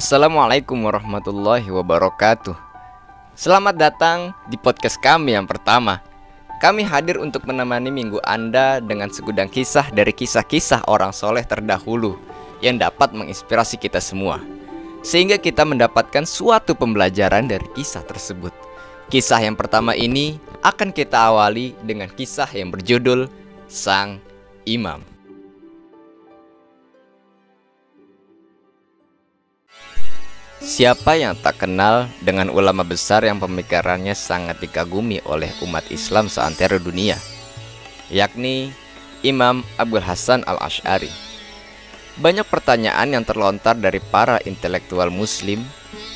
[0.00, 2.56] Assalamualaikum warahmatullahi wabarakatuh.
[3.36, 6.00] Selamat datang di podcast kami yang pertama.
[6.56, 12.16] Kami hadir untuk menemani minggu Anda dengan segudang kisah dari kisah-kisah orang soleh terdahulu
[12.64, 14.40] yang dapat menginspirasi kita semua.
[15.04, 18.56] Sehingga kita mendapatkan suatu pembelajaran dari kisah tersebut.
[19.12, 23.28] Kisah yang pertama ini akan kita awali dengan kisah yang berjudul
[23.68, 24.16] Sang
[24.64, 25.09] Imam.
[30.60, 36.76] Siapa yang tak kenal dengan ulama besar yang pemikirannya sangat dikagumi oleh umat Islam seantero
[36.76, 37.16] dunia,
[38.12, 38.68] yakni
[39.24, 41.08] Imam Abdul Hasan al-Ash'ari.
[42.20, 45.64] Banyak pertanyaan yang terlontar dari para intelektual muslim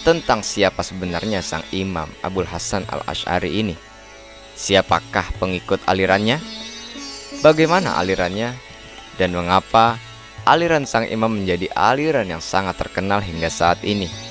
[0.05, 3.77] tentang siapa sebenarnya sang Imam Abdul Hasan al-Ash'ari ini.
[4.61, 6.37] Siapakah pengikut alirannya?
[7.41, 8.53] Bagaimana alirannya?
[9.17, 9.97] Dan mengapa
[10.45, 14.24] aliran sang imam menjadi aliran yang sangat terkenal hingga saat ini?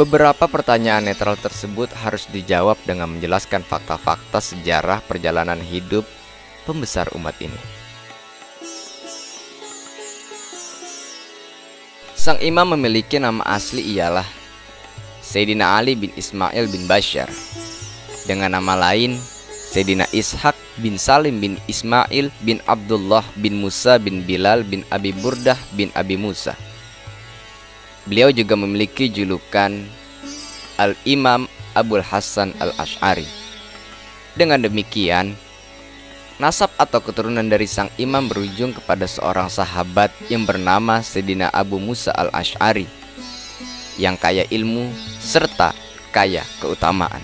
[0.00, 6.08] Beberapa pertanyaan netral tersebut harus dijawab dengan menjelaskan fakta-fakta sejarah perjalanan hidup
[6.64, 7.60] pembesar umat ini.
[12.16, 14.24] Sang imam memiliki nama asli ialah
[15.20, 17.28] Sayyidina Ali bin Ismail bin Bashar.
[18.24, 19.20] Dengan nama lain,
[19.68, 25.60] Sayyidina Ishak bin Salim bin Ismail bin Abdullah bin Musa bin Bilal bin Abi Burdah
[25.76, 26.56] bin Abi Musa.
[28.10, 29.70] Beliau juga memiliki julukan
[30.74, 31.46] Al-Imam
[31.78, 33.22] Abul Hasan Al-Ash'ari.
[34.34, 35.38] Dengan demikian,
[36.42, 42.10] nasab atau keturunan dari sang imam berujung kepada seorang sahabat yang bernama Sedina Abu Musa
[42.10, 42.90] Al-Ash'ari
[43.94, 44.90] yang kaya ilmu
[45.22, 45.70] serta
[46.10, 47.22] kaya keutamaan.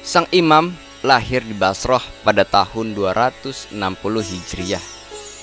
[0.00, 0.72] Sang imam
[1.04, 3.68] lahir di Basroh pada tahun 260
[4.32, 4.84] Hijriah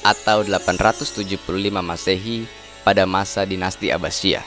[0.02, 1.22] atau 875
[1.86, 4.46] Masehi pada masa dinasti Abbasiyah.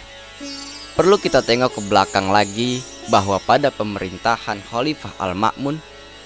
[0.95, 2.79] Perlu kita tengok ke belakang lagi
[3.11, 5.79] bahwa pada pemerintahan Khalifah Al-Ma'mun,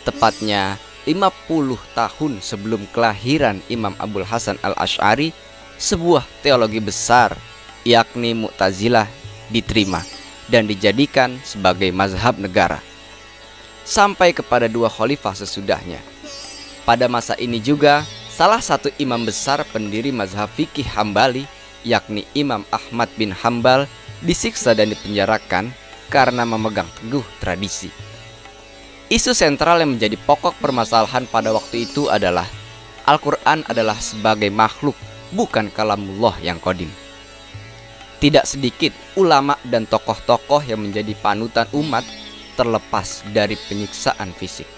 [0.04, 0.76] tepatnya
[1.08, 5.32] 50 tahun sebelum kelahiran Imam Abdul Hasan Al-Ash'ari,
[5.80, 7.34] sebuah teologi besar
[7.82, 9.08] yakni Mu'tazilah
[9.50, 10.04] diterima
[10.46, 12.78] dan dijadikan sebagai mazhab negara.
[13.82, 15.98] Sampai kepada dua khalifah sesudahnya.
[16.86, 21.46] Pada masa ini juga, salah satu imam besar pendiri mazhab fikih Hambali
[21.82, 23.86] yakni Imam Ahmad bin Hambal
[24.22, 25.74] disiksa dan dipenjarakan
[26.08, 27.90] karena memegang teguh tradisi.
[29.12, 32.48] Isu sentral yang menjadi pokok permasalahan pada waktu itu adalah
[33.02, 34.94] Al-Quran adalah sebagai makhluk,
[35.34, 36.88] bukan kalamullah yang kodim.
[38.22, 42.06] Tidak sedikit ulama dan tokoh-tokoh yang menjadi panutan umat
[42.54, 44.70] terlepas dari penyiksaan fisik.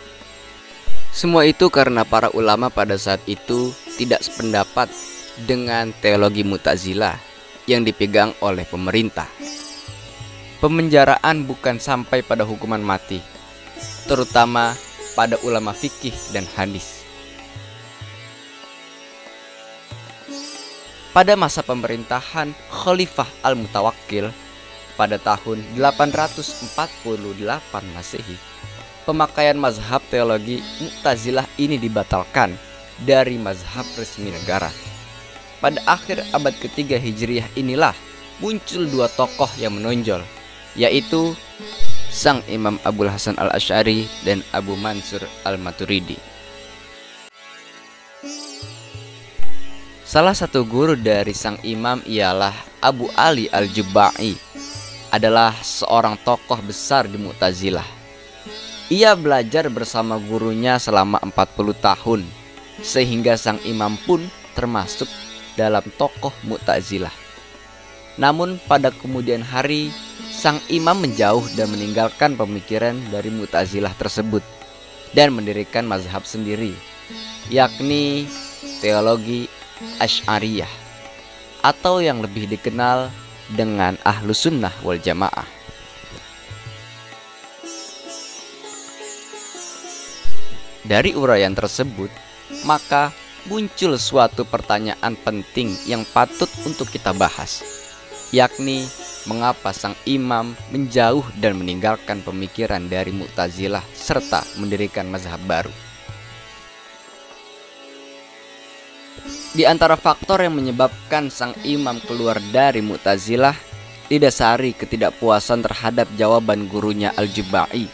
[1.12, 4.90] Semua itu karena para ulama pada saat itu tidak sependapat
[5.42, 7.18] dengan teologi Mu'tazilah
[7.66, 9.26] yang dipegang oleh pemerintah.
[10.62, 13.20] Pemenjaraan bukan sampai pada hukuman mati,
[14.08, 14.72] terutama
[15.12, 17.04] pada ulama fikih dan hadis.
[21.12, 24.34] Pada masa pemerintahan Khalifah Al-Mutawakkil
[24.98, 26.74] pada tahun 848
[27.94, 28.34] Masehi,
[29.06, 32.56] pemakaian mazhab teologi Mu'tazilah ini dibatalkan
[33.04, 34.83] dari mazhab resmi negara
[35.64, 37.96] pada akhir abad ketiga Hijriah inilah
[38.36, 40.20] muncul dua tokoh yang menonjol,
[40.76, 41.32] yaitu
[42.12, 46.20] sang Imam Abdul Hasan Al-Ash'ari dan Abu Mansur Al-Maturidi.
[50.04, 52.52] Salah satu guru dari sang imam ialah
[52.84, 54.36] Abu Ali Al-Jubai
[55.08, 57.88] adalah seorang tokoh besar di Mu'tazilah.
[58.92, 62.20] Ia belajar bersama gurunya selama 40 tahun
[62.84, 64.20] sehingga sang imam pun
[64.52, 65.08] termasuk
[65.54, 67.12] dalam tokoh Mu'tazilah.
[68.14, 69.90] Namun pada kemudian hari,
[70.30, 74.42] sang imam menjauh dan meninggalkan pemikiran dari Mu'tazilah tersebut
[75.14, 76.74] dan mendirikan mazhab sendiri,
[77.50, 78.26] yakni
[78.78, 79.50] teologi
[79.98, 80.70] Asy'ariyah
[81.64, 83.10] atau yang lebih dikenal
[83.50, 85.48] dengan Ahlus Sunnah wal Jamaah.
[90.84, 92.12] Dari uraian tersebut,
[92.68, 93.08] maka
[93.44, 97.60] muncul suatu pertanyaan penting yang patut untuk kita bahas,
[98.32, 98.88] yakni
[99.28, 105.72] mengapa sang imam menjauh dan meninggalkan pemikiran dari Mu'tazilah serta mendirikan mazhab baru.
[109.54, 113.54] Di antara faktor yang menyebabkan sang imam keluar dari Mu'tazilah
[114.10, 117.88] didasari ketidakpuasan terhadap jawaban gurunya Al-Jubai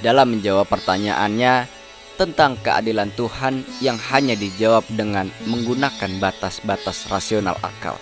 [0.00, 1.81] dalam menjawab pertanyaannya
[2.20, 7.96] tentang keadilan Tuhan yang hanya dijawab dengan menggunakan batas-batas rasional akal.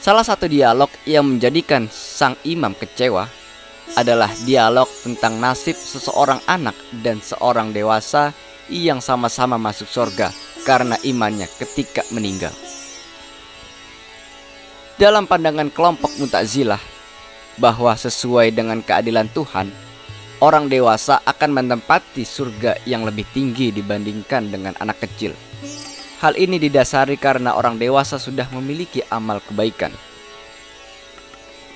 [0.00, 3.28] Salah satu dialog yang menjadikan sang imam kecewa
[4.00, 8.32] adalah dialog tentang nasib seseorang anak dan seorang dewasa
[8.70, 10.30] yang sama-sama masuk surga
[10.62, 12.54] karena imannya ketika meninggal.
[15.00, 16.80] Dalam pandangan kelompok Mutazilah
[17.56, 19.72] bahwa sesuai dengan keadilan Tuhan,
[20.40, 25.36] orang dewasa akan menempati surga yang lebih tinggi dibandingkan dengan anak kecil.
[26.20, 29.92] Hal ini didasari karena orang dewasa sudah memiliki amal kebaikan.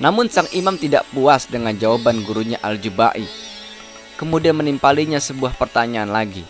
[0.00, 3.24] Namun sang imam tidak puas dengan jawaban gurunya Al-Jubai.
[4.20, 6.44] Kemudian menimpalinya sebuah pertanyaan lagi.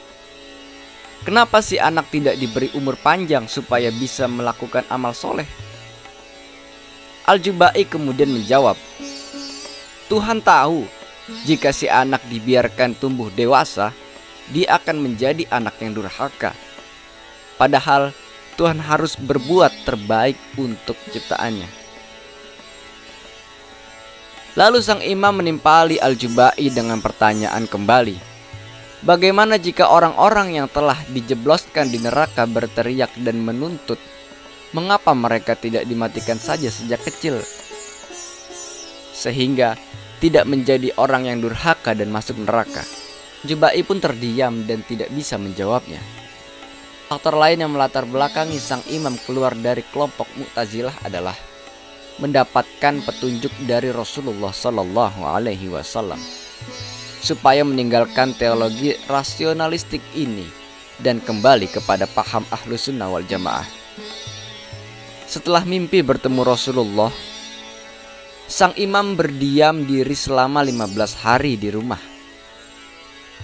[1.24, 5.46] Kenapa si anak tidak diberi umur panjang supaya bisa melakukan amal soleh?
[7.24, 8.76] Al-Jubai kemudian menjawab,
[10.12, 10.84] Tuhan tahu
[11.48, 13.92] jika si anak dibiarkan tumbuh dewasa,
[14.52, 16.52] dia akan menjadi anak yang durhaka
[17.54, 18.10] Padahal
[18.58, 21.70] Tuhan harus berbuat terbaik untuk ciptaannya.
[24.54, 28.34] Lalu sang imam menimpali Al-Jubai dengan pertanyaan kembali.
[29.02, 33.98] Bagaimana jika orang-orang yang telah dijebloskan di neraka berteriak dan menuntut?
[34.70, 37.42] Mengapa mereka tidak dimatikan saja sejak kecil?
[39.14, 39.78] Sehingga
[40.18, 42.82] tidak menjadi orang yang durhaka dan masuk neraka.
[43.44, 46.00] Jubai pun terdiam dan tidak bisa menjawabnya.
[47.08, 51.36] Faktor lain yang melatar belakangi sang imam keluar dari kelompok Mu'tazilah adalah
[52.18, 56.18] mendapatkan petunjuk dari Rasulullah Shallallahu Alaihi Wasallam
[57.24, 60.44] supaya meninggalkan teologi rasionalistik ini
[61.00, 63.66] dan kembali kepada paham ahlu sunnah wal jamaah.
[65.24, 67.10] Setelah mimpi bertemu Rasulullah,
[68.44, 72.00] sang imam berdiam diri selama 15 hari di rumah.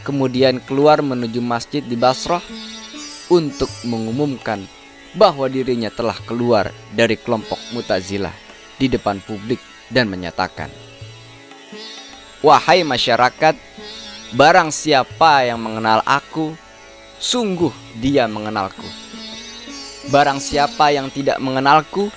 [0.04, 2.40] Kemudian keluar menuju masjid di Basrah
[3.28, 4.64] untuk mengumumkan
[5.16, 8.32] bahwa dirinya telah keluar dari kelompok Mutazilah
[8.80, 9.60] di depan publik
[9.92, 10.72] dan menyatakan,
[12.40, 13.58] "Wahai masyarakat,
[14.32, 16.54] barang siapa yang mengenal aku,
[17.20, 18.86] sungguh dia mengenalku.
[20.08, 22.08] Barang siapa yang tidak mengenalku,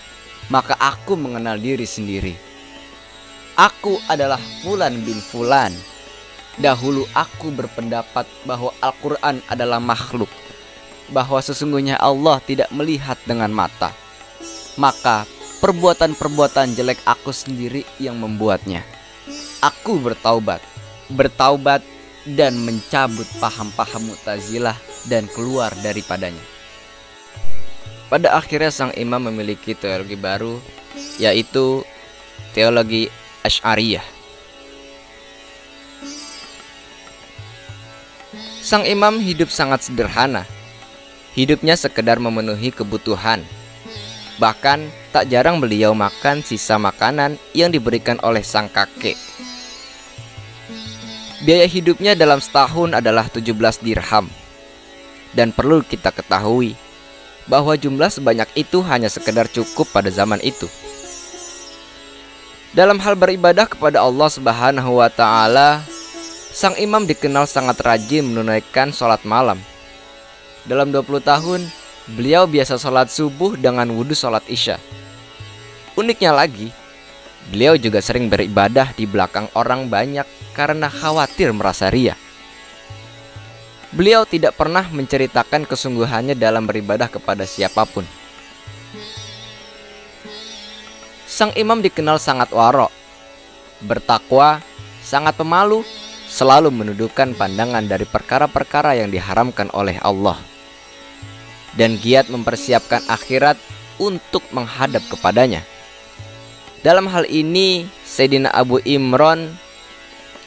[0.48, 2.53] maka aku mengenal diri sendiri.
[3.56, 5.74] Aku adalah Fulan bin Fulan."
[6.54, 10.30] Dahulu aku berpendapat bahwa Al-Quran adalah makhluk
[11.10, 13.90] bahwa sesungguhnya Allah tidak melihat dengan mata.
[14.78, 15.26] Maka
[15.60, 18.86] perbuatan-perbuatan jelek aku sendiri yang membuatnya.
[19.66, 20.62] Aku bertaubat,
[21.10, 21.82] bertaubat
[22.28, 24.76] dan mencabut paham-paham mutazilah
[25.08, 26.42] dan keluar daripadanya.
[28.08, 30.62] Pada akhirnya sang imam memiliki teologi baru
[31.18, 31.82] yaitu
[32.54, 33.10] teologi
[33.44, 34.06] Asy'ariyah.
[38.64, 40.48] Sang imam hidup sangat sederhana
[41.34, 43.42] Hidupnya sekedar memenuhi kebutuhan.
[44.38, 49.18] Bahkan tak jarang beliau makan sisa makanan yang diberikan oleh sang kakek.
[51.42, 53.50] Biaya hidupnya dalam setahun adalah 17
[53.82, 54.30] dirham.
[55.34, 56.78] Dan perlu kita ketahui
[57.50, 60.70] bahwa jumlah sebanyak itu hanya sekedar cukup pada zaman itu.
[62.74, 65.86] Dalam hal beribadah kepada Allah Subhanahu wa taala,
[66.50, 69.62] sang imam dikenal sangat rajin menunaikan sholat malam
[70.64, 71.62] dalam 20 tahun,
[72.16, 74.80] beliau biasa sholat subuh dengan wudhu sholat isya.
[76.00, 76.72] Uniknya lagi,
[77.52, 80.24] beliau juga sering beribadah di belakang orang banyak
[80.56, 82.16] karena khawatir merasa ria.
[83.94, 88.08] Beliau tidak pernah menceritakan kesungguhannya dalam beribadah kepada siapa pun.
[91.34, 92.94] Sang imam dikenal sangat warok,
[93.82, 94.62] bertakwa,
[95.02, 95.82] sangat pemalu,
[96.30, 100.38] selalu menundukkan pandangan dari perkara-perkara yang diharamkan oleh Allah
[101.74, 103.58] dan giat mempersiapkan akhirat
[103.98, 105.66] untuk menghadap kepadanya.
[106.86, 109.58] Dalam hal ini, Sayyidina Abu Imron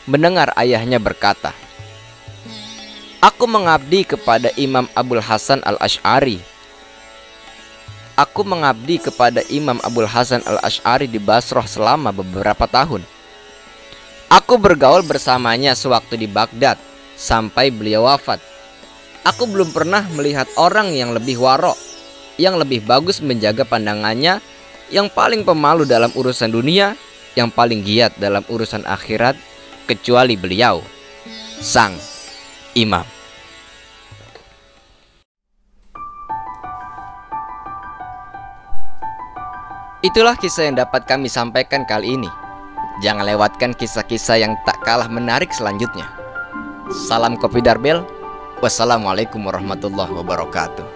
[0.06, 1.50] mendengar ayahnya berkata,
[3.18, 6.38] Aku mengabdi kepada Imam Abdul Hasan al-Ash'ari.
[8.16, 13.04] Aku mengabdi kepada Imam Abdul Hasan al-Ash'ari di Basrah selama beberapa tahun.
[14.32, 16.80] Aku bergaul bersamanya sewaktu di Baghdad
[17.12, 18.40] sampai beliau wafat.
[19.20, 21.76] Aku belum pernah melihat orang yang lebih warok,
[22.40, 24.40] yang lebih bagus menjaga pandangannya,
[24.88, 26.96] yang paling pemalu dalam urusan dunia,
[27.36, 29.36] yang paling giat dalam urusan akhirat,
[29.84, 30.80] kecuali beliau,
[31.60, 31.92] sang
[32.72, 33.15] imam.
[40.06, 42.30] Itulah kisah yang dapat kami sampaikan kali ini.
[43.02, 46.06] Jangan lewatkan kisah-kisah yang tak kalah menarik selanjutnya.
[47.10, 48.06] Salam Kopi Darbel.
[48.62, 50.86] Wassalamualaikum warahmatullahi wabarakatuh.